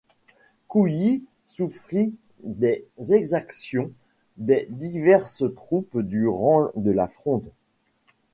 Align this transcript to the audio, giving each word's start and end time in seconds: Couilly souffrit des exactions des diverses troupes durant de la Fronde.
Couilly 0.67 1.21
souffrit 1.45 2.15
des 2.43 2.87
exactions 3.11 3.91
des 4.37 4.65
diverses 4.71 5.43
troupes 5.55 5.99
durant 5.99 6.71
de 6.75 6.89
la 6.89 7.07
Fronde. 7.07 7.51